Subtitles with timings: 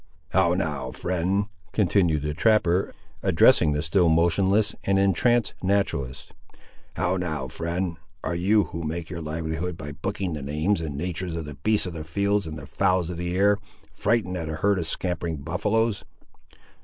[0.29, 6.31] "How now, friend," continued the trapper, addressing the still motionless and entranced naturalist;
[6.95, 11.35] "how now, friend; are you, who make your livelihood by booking the names and natur's
[11.35, 13.59] of the beasts of the fields and the fowls of the air,
[13.91, 16.03] frightened at a herd of scampering buffaloes?